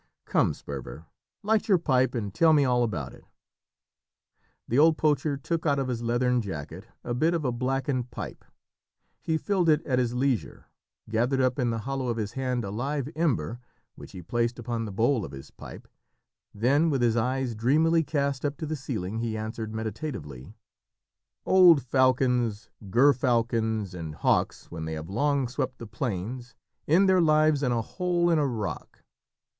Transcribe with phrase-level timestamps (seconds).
[0.25, 1.05] Come, Sperver,
[1.43, 3.23] light your pipe, and tell me all about it."
[4.67, 8.43] The old poacher took out of his leathern jacket a bit of a blackened pipe;
[9.21, 10.65] he filled it at his leisure,
[11.07, 13.59] gathered up in the hollow of his hand a live ember,
[13.93, 15.87] which he placed upon the bowl of his pipe;
[16.51, 20.55] then with his eyes dreamily cast up to the ceiling he answered meditatively
[21.45, 26.55] "Old falcons, gerfalcons, and hawks, when they have long swept the plains,
[26.87, 29.03] end their lives in a hole in a rock.